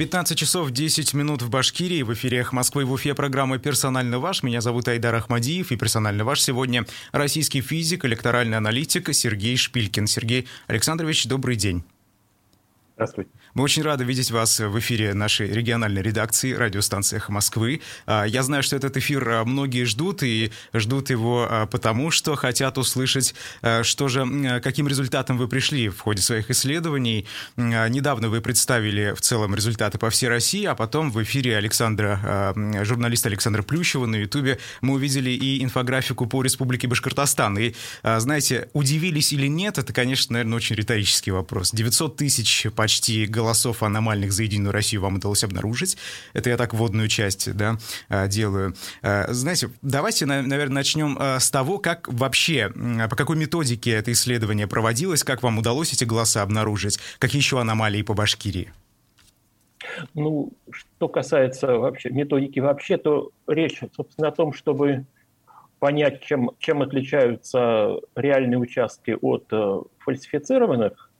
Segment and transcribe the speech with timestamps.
[0.00, 2.00] 15 часов 10 минут в Башкирии.
[2.00, 4.42] В эфире Москвы в Уфе программа «Персонально ваш».
[4.42, 5.72] Меня зовут Айдар Ахмадиев.
[5.72, 10.06] И «Персонально ваш» сегодня российский физик, электоральный аналитик Сергей Шпилькин.
[10.06, 11.84] Сергей Александрович, добрый день.
[12.94, 13.30] Здравствуйте.
[13.54, 17.80] Мы очень рады видеть вас в эфире нашей региональной редакции радиостанции «Эхо Москвы».
[18.06, 22.36] А, я знаю, что этот эфир а, многие ждут, и ждут его а, потому, что
[22.36, 23.34] хотят услышать,
[23.82, 27.26] что же, каким результатом вы пришли в ходе своих исследований.
[27.56, 32.54] Недавно вы представили в целом результаты по всей России, а потом в эфире Александра,
[32.84, 37.58] журналиста Александра Плющева на Ютубе мы увидели и инфографику по Республике Башкортостан.
[37.58, 41.72] И, знаете, удивились или нет, это, конечно, наверное, очень риторический вопрос.
[41.72, 43.39] 900 тысяч почти голосов
[43.80, 45.96] аномальных за Единую Россию вам удалось обнаружить.
[46.32, 48.74] Это я так вводную часть да, а, делаю.
[49.02, 52.70] А, знаете, давайте, наверное, начнем а, с того, как вообще,
[53.10, 58.02] по какой методике это исследование проводилось, как вам удалось эти голоса обнаружить, какие еще аномалии
[58.02, 58.72] по Башкирии?
[60.14, 65.06] Ну, что касается вообще методики вообще, то речь, собственно, о том, чтобы
[65.78, 71.10] понять, чем, чем отличаются реальные участки от э, фальсифицированных,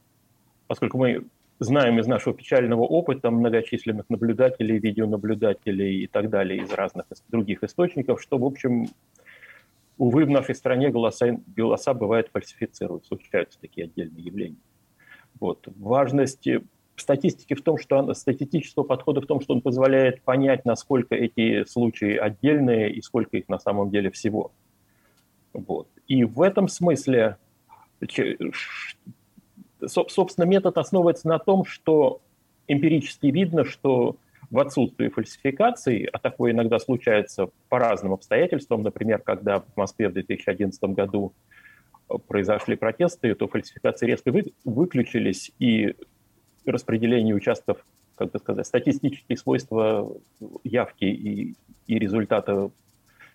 [0.66, 1.24] поскольку мы
[1.61, 8.20] знаем из нашего печального опыта многочисленных наблюдателей, видеонаблюдателей и так далее из разных других источников,
[8.20, 8.86] что, в общем,
[9.98, 14.56] увы, в нашей стране голоса, голоса бывают фальсифицируют, случаются такие отдельные явления.
[15.38, 15.69] Вот.
[15.77, 16.48] Важность
[16.97, 21.64] статистики в том, что он, статистического подхода в том, что он позволяет понять, насколько эти
[21.64, 24.53] случаи отдельные и сколько их на самом деле всего.
[25.53, 25.88] Вот.
[26.08, 27.36] И в этом смысле
[29.86, 32.20] собственно, метод основывается на том, что
[32.68, 34.16] эмпирически видно, что
[34.50, 40.12] в отсутствии фальсификаций, а такое иногда случается по разным обстоятельствам, например, когда в Москве в
[40.12, 41.32] 2011 году
[42.26, 45.94] произошли протесты, то фальсификации резко вы, выключились, и
[46.66, 47.84] распределение участков,
[48.16, 50.12] как бы сказать, статистические свойства
[50.64, 51.54] явки и,
[51.86, 52.70] и результата,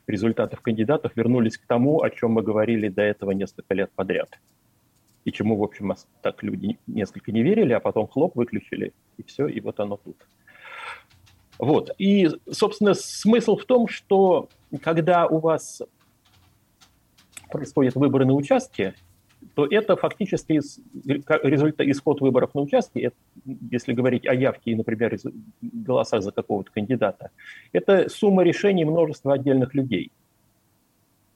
[0.07, 4.29] результатов кандидатов вернулись к тому, о чем мы говорили до этого несколько лет подряд
[5.25, 9.47] и чему, в общем, так люди несколько не верили, а потом хлоп выключили, и все,
[9.47, 10.15] и вот оно тут.
[11.57, 11.89] Вот.
[11.97, 14.49] И, собственно, смысл в том, что
[14.81, 15.81] когда у вас
[17.49, 18.93] происходят выборы на участке,
[19.53, 23.15] то это фактически результат, исход выборов на участке, это,
[23.71, 25.17] если говорить о явке и, например,
[25.61, 27.31] голосах за какого-то кандидата,
[27.71, 30.11] это сумма решений множества отдельных людей.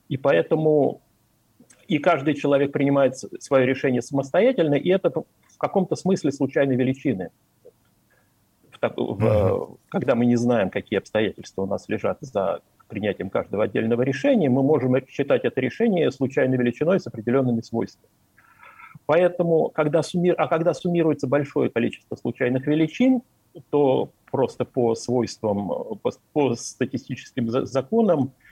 [0.10, 1.02] И поэтому
[1.90, 7.32] и каждый человек принимает свое решение самостоятельно, и это в каком-то смысле случайной величины.
[8.72, 9.78] В, в, uh-huh.
[9.90, 14.62] Когда мы не знаем, какие обстоятельства у нас лежат за принятием каждого отдельного решения, мы
[14.62, 18.10] можем считать это решение случайной величиной с определенными свойствами.
[19.08, 20.30] Поэтому, когда сумми...
[20.30, 23.24] а когда суммируется большое количество случайных величин,
[23.72, 28.49] то просто по свойствам, по, по статистическим законам Э,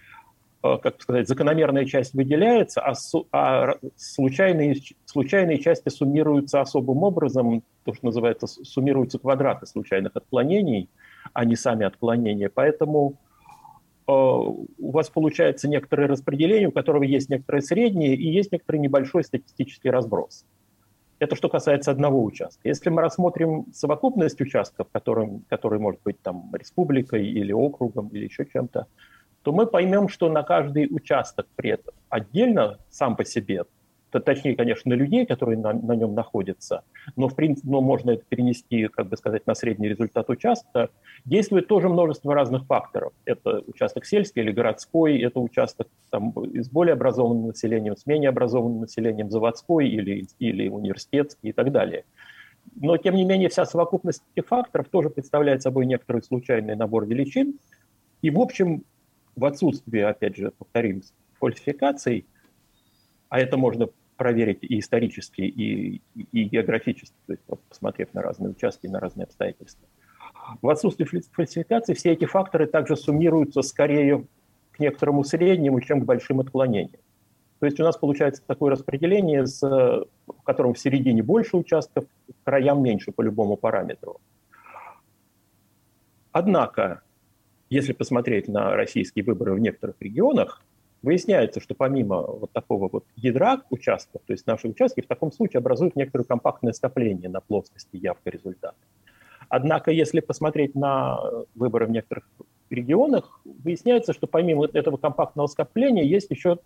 [0.76, 7.94] как сказать, закономерная часть выделяется, а, су, а случайные, случайные части суммируются особым образом, то,
[7.94, 10.90] что называется, суммируются квадраты случайных отклонений,
[11.34, 12.50] а не сами отклонения.
[12.54, 13.20] Поэтому
[14.08, 19.24] э, у вас получается некоторое распределение, у которого есть некоторое среднее и есть некоторый небольшой
[19.24, 20.46] статистический разброс.
[21.20, 22.68] Это что касается одного участка.
[22.68, 28.46] Если мы рассмотрим совокупность участков, который, который может быть там республикой или округом или еще
[28.46, 28.86] чем-то,
[29.48, 33.64] то мы поймем, что на каждый участок при этом отдельно сам по себе,
[34.12, 36.84] то, точнее, конечно, на людей, которые на, на нем находятся,
[37.16, 40.90] но, в принципе, но можно это перенести, как бы сказать, на средний результат участка,
[41.24, 43.14] действует тоже множество разных факторов.
[43.24, 48.82] Это участок сельский или городской, это участок там, с более образованным населением, с менее образованным
[48.82, 52.04] населением, заводской или, или университетский и так далее.
[52.76, 57.58] Но, тем не менее, вся совокупность этих факторов тоже представляет собой некоторый случайный набор величин.
[58.22, 58.84] И, в общем,
[59.38, 61.04] в отсутствие, опять же, повторим,
[61.40, 62.26] фальсификаций,
[63.30, 63.88] а это можно
[64.18, 69.88] проверить и исторически, и, и географически, то есть посмотрев на разные участки, на разные обстоятельства.
[70.62, 74.26] В отсутствие фальсификации все эти факторы также суммируются скорее
[74.72, 77.02] к некоторому среднему, чем к большим отклонениям.
[77.60, 82.06] То есть у нас получается такое распределение, с, в котором в середине больше участков,
[82.44, 84.20] краям меньше по любому параметру.
[86.32, 87.02] Однако
[87.70, 90.64] если посмотреть на российские выборы в некоторых регионах,
[91.02, 95.60] выясняется, что помимо вот такого вот ядра участков, то есть наши участки в таком случае
[95.60, 98.76] образуют некоторое компактное скопление на плоскости явка результата.
[99.50, 101.20] Однако, если посмотреть на
[101.56, 102.26] выборы в некоторых
[102.70, 106.60] регионах, выясняется, что помимо этого компактного скопления есть еще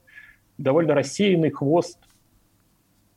[0.57, 1.99] довольно рассеянный хвост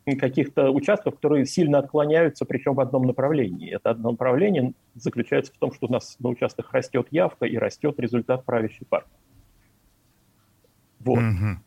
[0.05, 3.75] каких-то участков, которые сильно отклоняются, причем в одном направлении.
[3.75, 7.99] Это одно направление заключается в том, что у нас на участках растет явка и растет
[7.99, 9.11] результат правящей партии.
[11.01, 11.19] Вот.
[11.19, 11.59] Угу.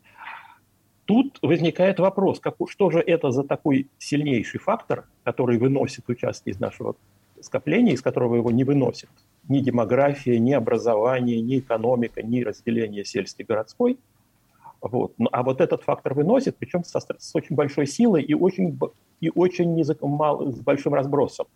[1.06, 6.60] Тут возникает вопрос, как, что же это за такой сильнейший фактор, который выносит участки из
[6.60, 6.96] нашего
[7.40, 9.10] скопления, из которого его не выносит
[9.48, 13.98] ни демография, ни образование, ни экономика, ни разделение сельской городской–
[14.80, 15.14] вот.
[15.18, 18.78] Ну, а вот этот фактор выносит, причем со, с очень большой силой и очень,
[19.20, 21.46] и очень низок, мал, с большим разбросом.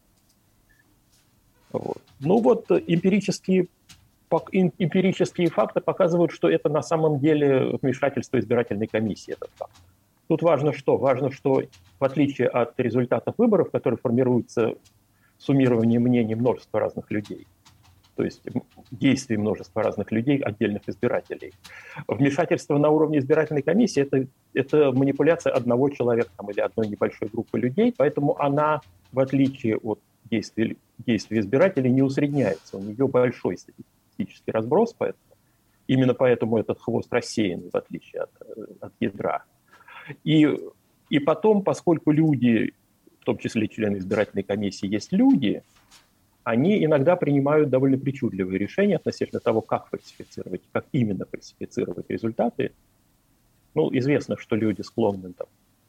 [1.73, 2.03] Вот.
[2.21, 3.69] Ну вот эмпирические,
[4.31, 9.73] эмпирические факты показывают, что это на самом деле вмешательство избирательной комиссии, этот факт.
[10.29, 10.97] Тут важно что?
[10.97, 11.63] Важно, что
[11.99, 14.75] в отличие от результатов выборов, которые формируются
[15.39, 17.47] суммированием мнений множества разных людей,
[18.17, 18.43] то есть
[18.91, 21.53] действий множества разных людей, отдельных избирателей.
[22.07, 27.59] Вмешательство на уровне избирательной комиссии это,– это манипуляция одного человека там, или одной небольшой группы
[27.59, 28.81] людей, поэтому она,
[29.13, 30.01] в отличие от
[30.31, 32.77] действий, действий избирателей, не усредняется.
[32.77, 35.37] У нее большой статистический разброс, поэтому,
[35.87, 38.31] именно поэтому этот хвост рассеянный, в отличие от,
[38.81, 39.45] от ядра.
[40.23, 40.49] И,
[41.09, 42.75] и потом, поскольку люди,
[43.21, 45.63] в том числе члены избирательной комиссии, есть люди–
[46.45, 52.73] они иногда принимают довольно причудливые решения относительно того, как фальсифицировать, как именно фальсифицировать результаты.
[53.75, 55.47] Ну, известно, что люди склонны там,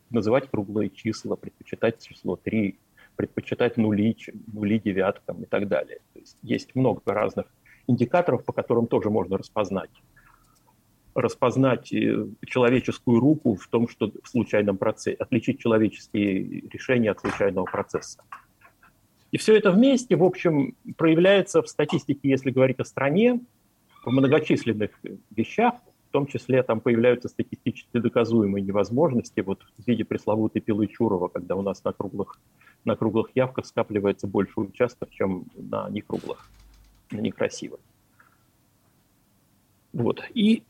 [0.09, 2.77] называть круглые числа, предпочитать число 3,
[3.15, 4.15] предпочитать нули,
[4.51, 5.99] нули девяткам и так далее.
[6.13, 7.47] То есть есть много разных
[7.87, 9.89] индикаторов, по которым тоже можно распознать
[11.15, 17.65] распознать э, человеческую руку в том, что в случайном процессе, отличить человеческие решения от случайного
[17.65, 18.23] процесса.
[19.33, 23.41] И все это вместе, в общем, проявляется в статистике, если говорить о стране,
[24.05, 24.91] в многочисленных
[25.35, 25.73] вещах,
[26.09, 31.55] в том числе там появляются статистически доказуемые невозможности, вот в виде пресловутой пилы Чурова, когда
[31.55, 32.39] у нас на круглых,
[32.85, 36.47] на круглых явках скапливается больше участков, чем на некруглых,
[37.09, 37.79] на некрасивых.
[39.93, 40.21] Вот.
[40.35, 40.61] И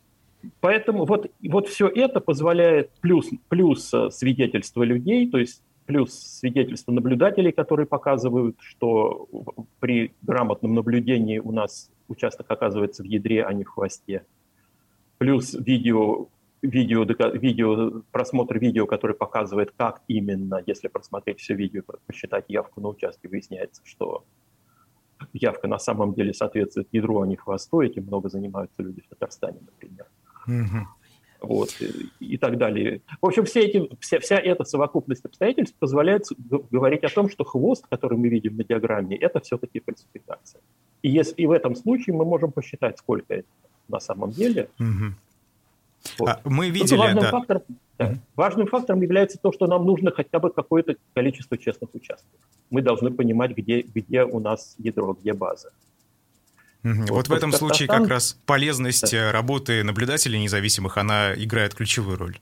[0.62, 7.52] поэтому вот, вот все это позволяет, плюс, плюс свидетельство людей, то есть плюс свидетельства наблюдателей,
[7.52, 9.28] которые показывают, что
[9.80, 14.26] при грамотном наблюдении у нас участок оказывается в ядре, а не в хвосте.
[15.18, 16.28] Плюс видео,
[16.62, 22.90] видео, видео, просмотр видео, который показывает, как именно, если просмотреть все видео, посчитать явку на
[22.90, 24.26] участке, выясняется, что
[25.34, 27.82] явка на самом деле соответствует ядру, а не хвосту.
[27.82, 30.08] Этим много занимаются люди в Татарстане, например.
[30.48, 31.03] Mm-hmm
[31.44, 31.70] вот,
[32.20, 33.02] и так далее.
[33.22, 36.24] В общем, все эти, вся, вся эта совокупность обстоятельств позволяет
[36.72, 40.62] говорить о том, что хвост, который мы видим на диаграмме, это все-таки фальсификация.
[41.02, 43.48] И, если, и в этом случае мы можем посчитать, сколько это
[43.90, 44.70] на самом деле.
[44.80, 45.16] Угу.
[46.20, 46.30] Вот.
[46.30, 47.30] А, мы видели, важным, да.
[47.30, 47.62] фактором,
[47.98, 48.18] да, угу.
[48.36, 52.40] важным фактором является то, что нам нужно хотя бы какое-то количество честных участков.
[52.70, 55.72] Мы должны понимать, где, где у нас ядро, где база.
[56.84, 59.30] Вот, вот в этом случае как раз полезность да.
[59.30, 62.38] Э, работы наблюдателей независимых, она играет ключевую роль.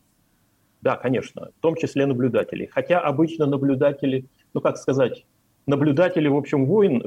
[0.81, 2.67] Да, конечно, в том числе наблюдателей.
[2.67, 5.25] Хотя обычно наблюдатели, ну как сказать,
[5.67, 7.03] наблюдатели, в общем, воин,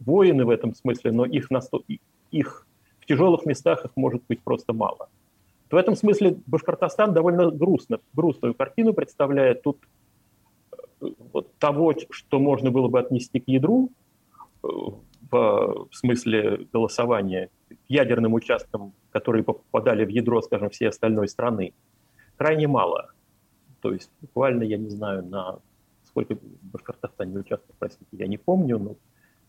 [0.00, 1.60] воины в этом смысле, но их, на
[2.30, 2.66] их
[3.00, 5.08] в тяжелых местах их может быть просто мало.
[5.70, 9.62] В этом смысле Башкортостан довольно грустно, грустную картину представляет.
[9.62, 9.78] Тут
[11.02, 13.90] э, вот, того, что можно было бы отнести к ядру,
[14.62, 14.68] э,
[15.30, 17.50] в смысле голосования
[17.88, 21.72] ядерным участкам, которые попадали в ядро, скажем, всей остальной страны,
[22.36, 23.12] крайне мало.
[23.80, 25.58] То есть буквально, я не знаю, на
[26.06, 26.40] сколько в
[26.72, 28.96] Башкортостане участков, простите, я не помню, но,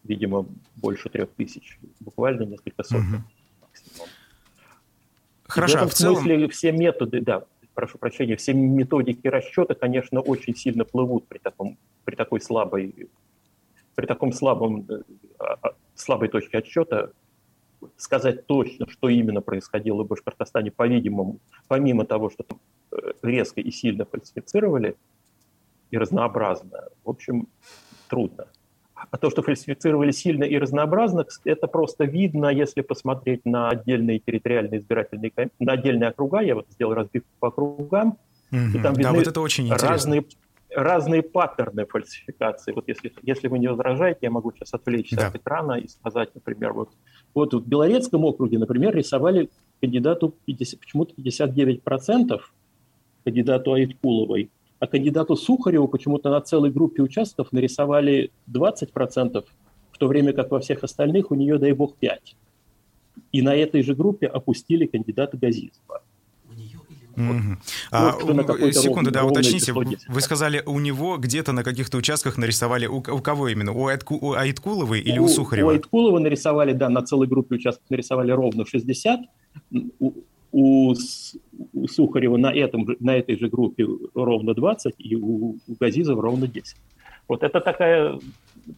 [0.04, 0.46] видимо,
[0.76, 3.24] больше трех тысяч, буквально несколько сотен угу.
[3.62, 4.10] максимум.
[5.48, 6.16] Хорошо, в, этом в целом...
[6.18, 7.44] смысле все методы, да,
[7.74, 13.10] прошу прощения, все методики расчета, конечно, очень сильно плывут при, таком, при такой слабой
[14.00, 15.02] при таком слабом, э,
[15.40, 17.12] а, а, слабой точке отсчета
[17.98, 22.62] сказать точно, что именно происходило в Башкортостане, по-видимому, помимо того, что там
[22.94, 24.96] э, резко и сильно фальсифицировали
[25.92, 27.50] и разнообразно, в общем,
[28.08, 28.46] трудно.
[28.94, 34.80] А то, что фальсифицировали сильно и разнообразно, это просто видно, если посмотреть на отдельные территориальные
[34.80, 36.40] избирательные на отдельные округа.
[36.40, 38.18] Я вот сделал разбивку по округам,
[38.52, 38.78] mm-hmm.
[38.78, 40.24] и там видны да, вот это очень разные,
[40.84, 42.72] разные паттерны фальсификации.
[42.72, 45.28] Вот если, если вы не возражаете, я могу сейчас отвлечься да.
[45.28, 46.90] от экрана и сказать, например, вот,
[47.34, 49.50] вот в Белорецком округе, например, рисовали
[49.82, 52.40] кандидату 50, почему-то 59%
[53.24, 59.46] кандидату Айткуловой, а кандидату Сухареву почему-то на целой группе участков нарисовали 20%,
[59.92, 62.18] в то время как во всех остальных у нее, дай бог, 5%.
[63.32, 66.02] И на этой же группе опустили кандидата Газизова.
[67.20, 67.58] Mm-hmm.
[67.92, 69.74] а, секунду, да, уточните.
[69.74, 73.74] Вы сказали, у него где-то на каких-то участках нарисовали, у, у кого именно?
[73.74, 75.68] У, Айтку, у Айткуловой или у, у Сухарева?
[75.68, 79.20] У Айткулова нарисовали, да, на целой группе участков нарисовали ровно 60.
[80.00, 80.14] У,
[80.52, 80.94] у,
[81.74, 86.48] у Сухарева на, этом, на этой же группе ровно 20, и у, у Газизова ровно
[86.48, 86.76] 10.
[87.28, 88.20] Вот это такая,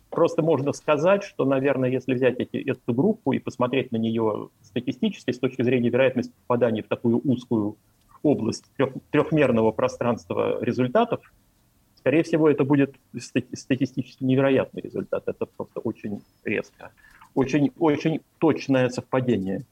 [0.10, 5.32] просто можно сказать, что, наверное, если взять эти, эту группу и посмотреть на нее статистически
[5.32, 7.78] с точки зрения вероятности попадания в такую узкую
[8.24, 11.22] область трех, трехмерного пространства результатов,
[11.96, 15.24] скорее всего, это будет статистически невероятный результат.
[15.28, 16.92] Это просто очень резко.
[17.34, 19.66] Очень, очень точное совпадение.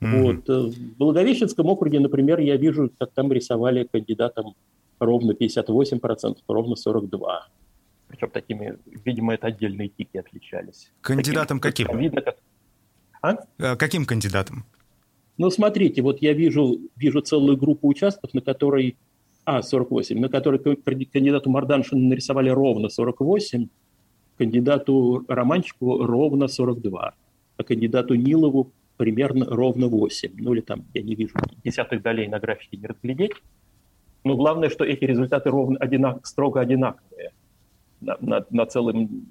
[0.00, 0.22] Mm-hmm.
[0.22, 0.48] Вот.
[0.48, 4.54] Э, в Благовещенском округе, например, я вижу, как там рисовали кандидатам
[4.98, 7.40] ровно 58%, ровно 42%
[8.10, 10.90] причем такими, видимо, это отдельные тики отличались.
[11.00, 12.00] Кандидатом таким, каким?
[12.00, 12.36] Видно, как...
[13.22, 13.36] А?
[13.58, 13.76] а?
[13.76, 14.64] Каким кандидатом?
[15.40, 18.98] Ну, смотрите, вот я вижу, вижу целую группу участков, на которой...
[19.46, 23.68] А, 48, на которой кандидату Марданшину нарисовали ровно 48,
[24.36, 27.14] кандидату Романчику ровно 42,
[27.56, 30.30] а кандидату Нилову примерно ровно 8.
[30.36, 31.32] Ну или там, я не вижу
[31.64, 33.32] десятых долей на графике не разглядеть.
[34.24, 37.30] Но главное, что эти результаты ровно одинак, строго одинаковые
[38.02, 39.26] на, на, на целым,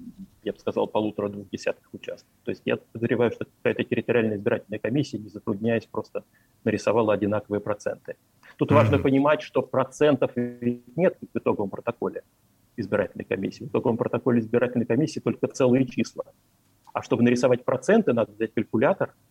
[0.50, 2.30] я бы сказал, полутора-двух десятках участков.
[2.44, 6.24] То есть я подозреваю, что какая-то территориальная избирательная комиссия, не затрудняясь, просто
[6.64, 8.16] нарисовала одинаковые проценты.
[8.56, 8.74] Тут mm-hmm.
[8.74, 12.22] важно понимать, что процентов нет в итоговом протоколе
[12.76, 13.64] избирательной комиссии.
[13.64, 16.24] В итоговом протоколе избирательной комиссии только целые числа.
[16.92, 19.14] А чтобы нарисовать проценты, надо взять калькулятор–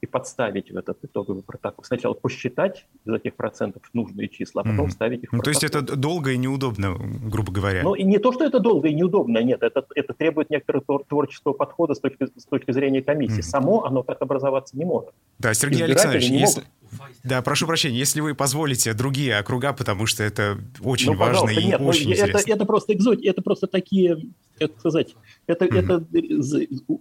[0.00, 1.84] и подставить в этот итоговый протокол.
[1.84, 4.88] Сначала посчитать из этих процентов нужные числа, а потом mm.
[4.88, 7.82] вставить их в ну, То есть это долго и неудобно, грубо говоря?
[7.82, 11.54] Ну, и не то, что это долго и неудобно, нет, это, это требует некоторого творческого
[11.54, 13.38] подхода с точки, с точки зрения комиссии.
[13.38, 13.42] Mm.
[13.42, 15.10] Само оно так образоваться не может.
[15.38, 16.64] Да, Сергей Александрович, если...
[17.24, 21.64] Да, прошу прощения, если вы позволите другие округа, потому что это очень ну, важно и
[21.64, 22.52] нет, очень это, интересно.
[22.52, 24.18] Это просто экзотика, это просто такие,
[24.58, 25.14] как сказать,
[25.46, 25.78] это, mm-hmm.
[25.78, 26.06] это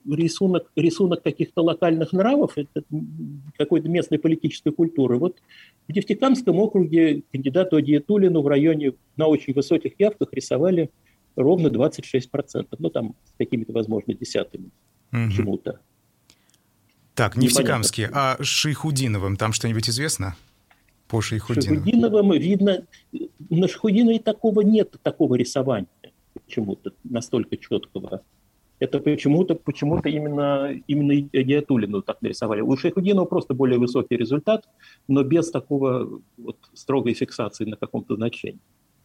[0.05, 2.83] рисунок, рисунок каких-то локальных нравов, это
[3.57, 5.17] какой-то местной политической культуры.
[5.17, 5.37] Вот
[5.87, 10.89] в Нефтекамском округе кандидату Адиетулину в районе на очень высоких явках рисовали
[11.35, 12.67] ровно 26%.
[12.79, 14.71] Ну, там с какими-то, возможно, десятыми
[15.11, 15.27] mm-hmm.
[15.27, 15.79] почему-то.
[17.15, 18.07] Так, Нефтекамский.
[18.11, 20.35] А Шейхудиновым там что-нибудь известно?
[21.07, 21.83] По Шейхудиновым?
[21.83, 22.85] Шейхудиновым видно...
[23.49, 25.87] На Шейхудинове такого нет, такого рисования
[26.33, 28.21] почему-то настолько четкого.
[28.79, 32.61] Это почему-то почему именно, именно Гиатулину так нарисовали.
[32.61, 34.67] У Шейхудинова просто более высокий результат,
[35.07, 38.59] но без такого вот строгой фиксации на каком-то значении.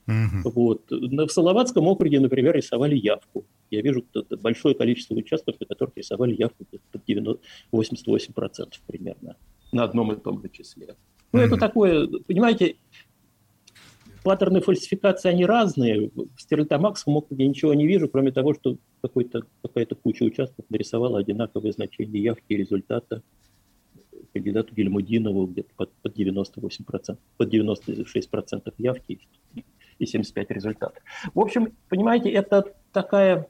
[0.07, 0.51] Угу.
[0.51, 0.91] Вот.
[0.91, 3.45] В Салаватском округе, например, рисовали явку.
[3.71, 4.05] Я вижу
[4.43, 7.43] большое количество участков, на которых рисовали явку под 90,
[7.73, 9.37] 88% примерно
[9.73, 10.97] на одном и том же числе.
[11.33, 12.77] Ну, mm это такое, понимаете,
[14.25, 16.11] паттерны фальсификации, они разные.
[16.15, 21.73] В Стерлитамакском округе я ничего не вижу, кроме того, что какая-то куча участков нарисовала одинаковые
[21.73, 23.23] значения явки и результата
[24.33, 29.21] кандидату Гельмудинову где-то под, под 98%, под 96% явки
[30.01, 31.03] и 75 результатов.
[31.35, 33.47] В общем, понимаете, это такая...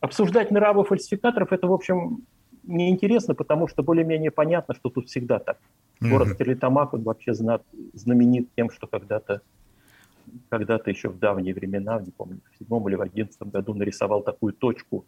[0.00, 2.22] Обсуждать нравы фальсификаторов, это, в общем,
[2.64, 5.58] неинтересно, потому что более-менее понятно, что тут всегда так.
[6.00, 6.34] Город mm-hmm.
[6.34, 9.42] Стерлитамак, он вообще знаменит тем, что когда-то
[10.48, 14.52] когда-то еще в давние времена, не помню, в седьмом или в одиннадцатом году нарисовал такую
[14.52, 15.04] точку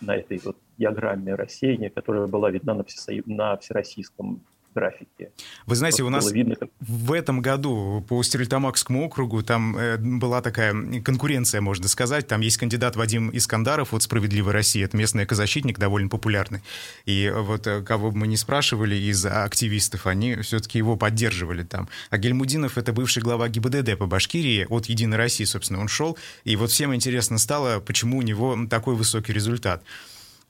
[0.00, 3.12] на этой вот диаграмме рассеяния, которая была видна на, всесо...
[3.26, 4.40] на всероссийском
[4.74, 5.30] графике.
[5.66, 6.70] Вы знаете, у нас видно, как...
[6.80, 12.26] в этом году по Стерлитамакскому округу там э, была такая конкуренция, можно сказать.
[12.26, 14.82] Там есть кандидат Вадим Искандаров от «Справедливой России».
[14.82, 16.62] Это местный экозащитник, довольно популярный.
[17.06, 21.88] И вот э, кого бы мы не спрашивали из активистов, они все-таки его поддерживали там.
[22.10, 24.66] А Гельмудинов— это бывший глава ГИБДД по Башкирии.
[24.68, 26.16] От «Единой России», собственно, он шел.
[26.44, 29.82] И вот всем интересно стало, почему у него такой высокий результат.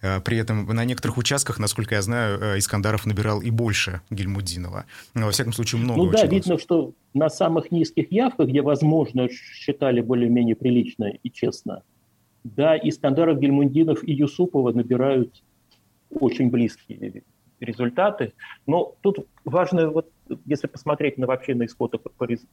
[0.01, 4.85] Э, при этом на некоторых участках, насколько я знаю, э, Искандаров набирал и больше Гельмудинова.
[5.15, 6.03] Но, во всяком случае, много.
[6.03, 11.83] Ну да, видно, что на самых низких явках, где, возможно, считали более-менее прилично и честно,
[12.45, 15.43] да, Искандаров, Гельмудинов и Юсупова набирают
[16.11, 17.25] очень близкие
[17.61, 18.33] результаты.
[18.67, 20.11] Но тут важно, вот,
[20.47, 21.95] если посмотреть на вообще на исход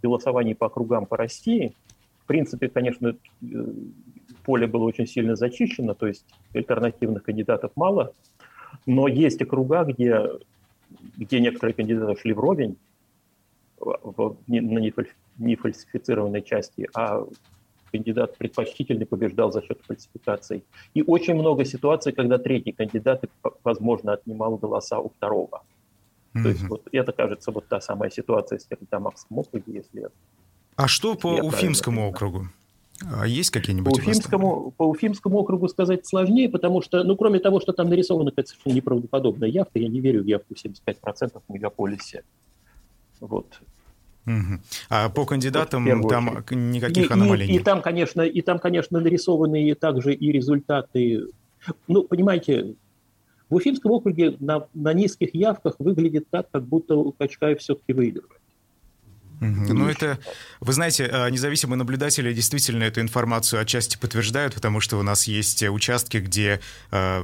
[0.02, 1.74] голосований по округам по России,
[2.24, 3.16] в принципе, конечно, э,
[4.46, 8.14] поле было очень сильно зачищено, то есть альтернативных кандидатов мало,
[8.86, 10.30] но есть округа, где,
[11.18, 12.78] где некоторые кандидаты шли вровень
[13.78, 14.80] в, на
[15.38, 17.25] нефальсифицированной части, а
[17.92, 20.64] кандидат предпочтительный побеждал за счет фальсификаций.
[20.94, 23.24] И очень много ситуаций, когда третий кандидат,
[23.64, 25.64] возможно, отнимал голоса у второго.
[26.34, 26.44] Mm-hmm.
[26.44, 30.10] То есть вот это, кажется, вот та самая ситуация в Стерлитамакском округе, если...
[30.75, 32.50] А что по Уфимскому округу?
[33.04, 33.94] А есть какие-нибудь?
[33.94, 38.32] По Уфимскому, по Уфимскому округу сказать сложнее, потому что, ну, кроме того, что там нарисована
[38.32, 42.24] какая-то совершенно неправдоподобная явка, я не верю в явку 75% в мегаполисе.
[43.20, 43.60] Вот.
[44.25, 44.60] Угу.
[44.90, 46.52] А по кандидатам там очередь.
[46.52, 47.62] никаких и, аномалий и, нет?
[47.62, 51.28] И там, конечно, и там, конечно, нарисованы также и результаты.
[51.88, 52.75] Ну, понимаете,
[53.50, 58.42] в Уфимском округе на, на низких явках выглядит так, как будто Качкаев все-таки выигрывает.
[59.46, 60.20] Ну, это,
[60.60, 65.64] вы знаете, а, независимые наблюдатели действительно эту информацию отчасти подтверждают, потому что у нас есть
[65.64, 66.60] участки, где
[66.92, 67.24] э,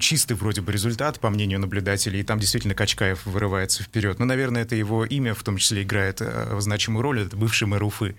[0.00, 4.18] чистый вроде бы результат, по мнению наблюдателей, и там действительно Качкаев вырывается вперед.
[4.18, 7.82] Ну, наверное, это его имя в том числе играет э, значимую роль, это бывший мэр
[7.82, 8.16] Уфы.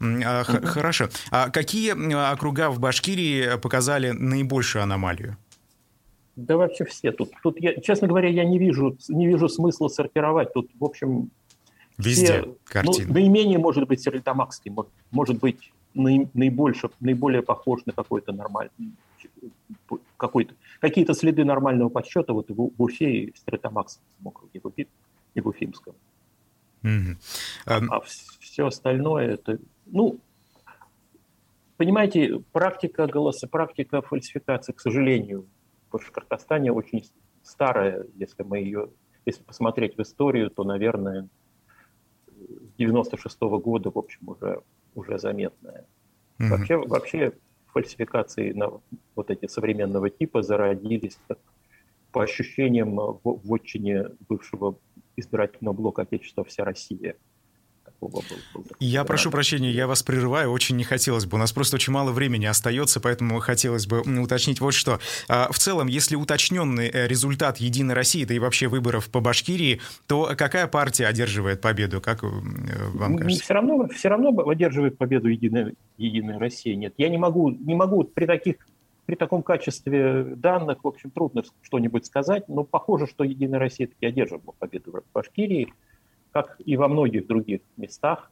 [0.00, 1.08] А, х- хорошо.
[1.30, 1.92] А какие
[2.32, 5.36] округа в Башкирии показали наибольшую аномалию?
[6.36, 7.12] Да вообще все.
[7.12, 10.52] Тут, тут я, честно говоря, я не вижу, не вижу смысла сортировать.
[10.54, 11.30] Тут, в общем,
[12.04, 13.08] Везде все, картина.
[13.08, 18.92] Ну, наименее может быть Серлитамакский, может, может быть наибольше, наиболее похож на какой-то нормальный,
[20.16, 24.86] какой-то, какие-то следы нормального подсчета вот в, в Уфе и в Стритамакском округе,
[25.34, 25.94] и в Уфимском.
[26.82, 27.16] Mm-hmm.
[27.66, 27.86] Um...
[27.90, 28.00] А
[28.40, 30.18] все остальное это, ну,
[31.76, 35.46] понимаете, практика голоса, практика фальсификации, к сожалению,
[35.88, 37.04] в Башкортостане очень
[37.42, 38.88] старая, если мы ее,
[39.26, 41.28] если посмотреть в историю, то, наверное,
[42.78, 44.60] 96 -го года, в общем, уже,
[44.94, 45.86] уже заметная.
[46.38, 46.48] Mm-hmm.
[46.48, 47.32] Вообще, вообще
[47.72, 48.80] фальсификации на
[49.14, 51.38] вот эти современного типа зародились как,
[52.10, 54.78] по ощущениям в, в отчине бывшего
[55.16, 57.16] избирательного блока Отечества «Вся Россия»
[58.80, 61.36] я прошу прощения, я вас прерываю, очень не хотелось бы.
[61.36, 65.00] У нас просто очень мало времени остается, поэтому хотелось бы уточнить вот что.
[65.28, 69.80] А, в целом, если уточненный э, результат «Единой России», да и вообще выборов по Башкирии,
[70.06, 73.44] то какая партия одерживает победу, как э, вам кажется?
[73.44, 76.74] Все равно, все равно одерживает победу «Единая, Единая Россия».
[76.74, 78.56] Нет, я не могу, не могу при таких
[79.04, 84.06] при таком качестве данных, в общем, трудно что-нибудь сказать, но похоже, что «Единая Россия» таки
[84.06, 85.72] одерживала победу в Башкирии
[86.32, 88.30] как и во многих других местах.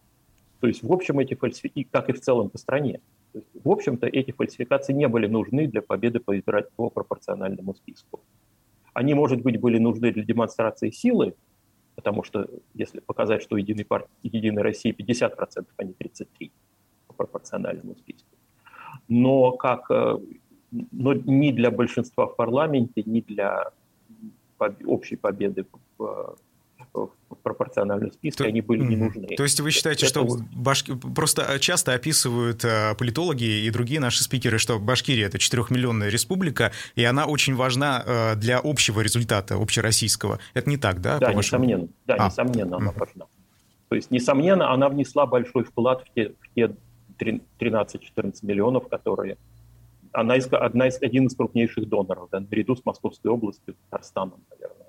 [0.61, 3.01] То есть, в общем, эти фальсификации, как и в целом по стране.
[3.35, 8.21] Есть, в общем-то, эти фальсификации не были нужны для победы по избирательному пропорциональному списку.
[8.93, 11.35] Они, может быть, были нужны для демонстрации силы,
[11.95, 16.51] потому что если показать, что Единой, партии, Единой России 50%, а не 33%
[17.07, 18.29] по пропорциональному списку.
[19.09, 20.19] Но, как, э,
[20.71, 23.71] но ни для большинства в парламенте, ни для
[24.85, 26.37] общей победы в в
[27.43, 29.27] пропорциональном списке, то, они были не нужны.
[29.37, 30.39] То есть вы считаете, Это что.
[30.55, 30.93] Башки...
[30.95, 36.73] просто э, часто описывают э, политологи и другие наши спикеры, что Башкирия– это четырехмиллионная республика,
[36.95, 40.39] и она очень важна э, для общего результата, общероссийского.
[40.55, 41.19] Это не так, да?
[41.19, 41.89] Да, несомненно.
[42.07, 42.27] Да, а.
[42.27, 43.27] несомненно, она важна.
[43.89, 46.71] То есть, несомненно, она внесла большой вклад в те, в те
[47.59, 49.37] 13-14 миллионов, которые...
[50.13, 54.80] Она из, одна из, один из крупнейших доноров, да, наряду с Московской областью, Татарстаном, наверное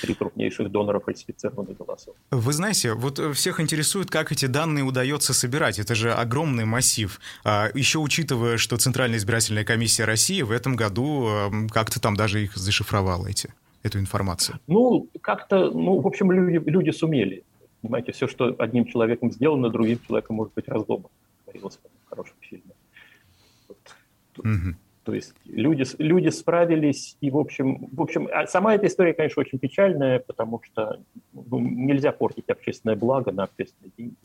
[0.00, 2.14] три крупнейших донора фальсифицированных голосов.
[2.30, 5.78] Вы знаете, вот всех интересует, как эти данные удается собирать.
[5.78, 7.20] Это же огромный массив.
[7.44, 11.28] А еще учитывая, что Центральная избирательная комиссия России в этом году
[11.70, 14.58] как-то там даже их зашифровала, эти, эту информацию.
[14.66, 17.44] Ну, как-то, ну, в общем, люди, люди сумели.
[17.80, 21.08] Понимаете, все, что одним человеком сделано, другим человеком может быть раздобано.
[21.46, 22.72] Говорилось в хорошем фильме.
[23.68, 23.78] Вот.
[24.38, 24.76] Угу.
[25.08, 29.40] То есть люди, люди справились, и, в общем, в общем, а сама эта история, конечно,
[29.40, 31.00] очень печальная, потому что
[31.32, 34.16] ну, нельзя портить общественное благо на общественные деньги.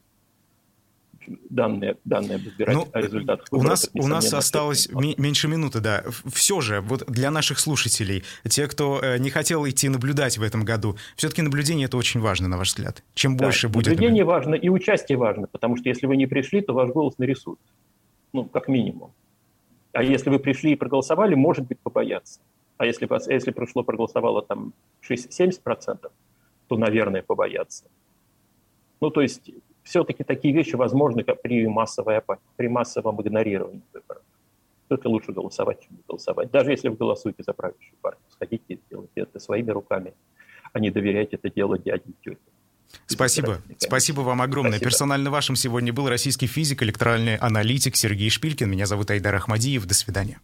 [1.50, 6.04] Данные, данные избирательных ну, результатах У нас, у нас осталось меньше минуты, да.
[6.26, 10.66] Все же, вот для наших слушателей, те, кто э, не хотел идти наблюдать в этом
[10.66, 13.06] году, все-таки наблюдение это очень важно, на ваш взгляд.
[13.14, 13.88] Чем да, больше будет...
[13.88, 17.60] Наблюдение важно и участие важно, потому что если вы не пришли, то ваш голос нарисуют.
[18.34, 19.14] Ну, как минимум.
[19.94, 22.42] А если вы пришли и проголосовали, может быть, побояться.
[22.78, 24.74] А если, если пришло, проголосовало там
[25.08, 26.12] 70%,
[26.68, 27.86] то, наверное, побояться.
[29.00, 29.52] Ну, то есть
[29.84, 32.22] все-таки такие вещи возможны как при, массовой,
[32.56, 34.24] при массовом игнорировании выборов.
[34.88, 36.50] Все-таки лучше голосовать, чем не голосовать.
[36.52, 40.14] Даже если вы голосуете за правящую партию, сходите и сделайте это своими руками,
[40.72, 42.42] а не доверяйте это дело дяде и тете.
[43.08, 43.62] Спасибо.
[43.80, 44.74] Спасибо вам огромное.
[44.74, 44.90] Спасибо.
[44.90, 48.70] Персонально вашим сегодня был российский физик, электоральный аналитик Сергей Шпилькин.
[48.70, 49.86] Меня зовут Айдар Ахмадиев.
[49.86, 50.40] До свидания.